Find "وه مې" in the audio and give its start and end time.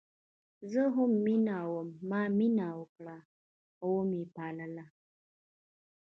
3.91-4.23